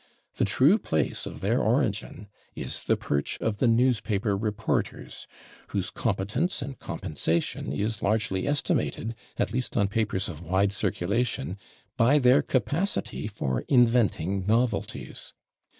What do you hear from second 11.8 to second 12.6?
by their